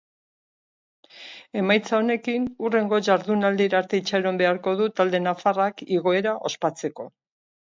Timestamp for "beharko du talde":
4.43-5.23